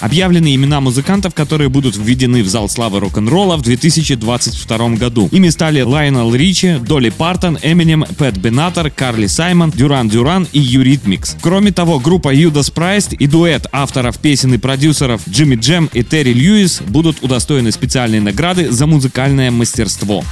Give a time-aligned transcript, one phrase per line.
[0.00, 5.28] Объявлены имена музыкантов, которые будут введены в зал славы рок-н-ролла в 2022 году.
[5.30, 11.36] Ими стали Лайонел Ричи, Долли Партон, Эминем, Пэт Бенатар, Карли Саймон, Duran Duran и Eurythmics.
[11.42, 16.32] Кроме того, группа Judas Priest и дуэт авторов песен и продюсеров Джимми Джем и Терри
[16.32, 20.24] Льюис будут удостоены специальной награды за музыкальное мастерство.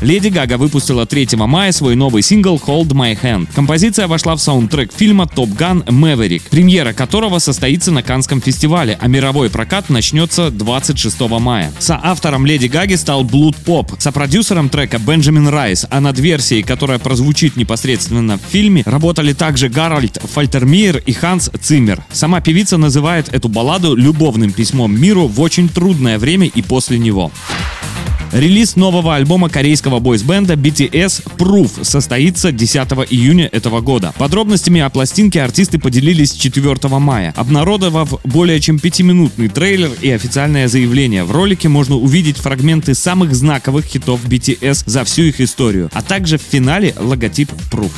[0.00, 3.48] Леди Гага выпустила 3 мая свой новый сингл Hold My Hand.
[3.52, 9.08] Композиция вошла в саундтрек фильма Top Gun Maverick, премьера которого состоится на Каннском фестивале, а
[9.08, 11.72] мировой прокат начнется 26 мая.
[11.80, 17.56] Соавтором Леди Гаги стал Blood Pop, сопродюсером трека Бенджамин Райс, а над версией, которая прозвучит
[17.56, 22.04] непосредственно в фильме, работали также Гарольд Фальтермайер и Ханс Циммер.
[22.12, 27.32] Сама певица называет эту балладу любовным письмом миру в очень трудное время и после него.
[28.32, 32.76] Релиз нового альбома корейского бойсбенда BTS Proof состоится 10
[33.10, 34.12] июня этого года.
[34.18, 41.24] Подробностями о пластинке артисты поделились 4 мая, обнародовав более чем пятиминутный трейлер и официальное заявление.
[41.24, 46.36] В ролике можно увидеть фрагменты самых знаковых хитов BTS за всю их историю, а также
[46.36, 47.92] в финале логотип Proof.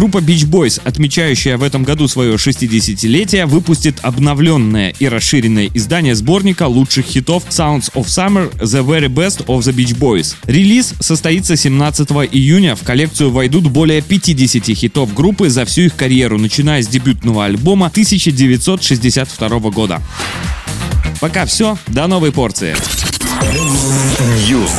[0.00, 6.66] Группа Beach Boys, отмечающая в этом году свое 60-летие, выпустит обновленное и расширенное издание сборника
[6.68, 10.36] лучших хитов Sounds of Summer The Very Best of the Beach Boys.
[10.46, 12.76] Релиз состоится 17 июня.
[12.76, 17.88] В коллекцию войдут более 50 хитов группы за всю их карьеру, начиная с дебютного альбома
[17.88, 20.00] 1962 года.
[21.20, 22.74] Пока все, до новой порции.
[24.48, 24.70] News.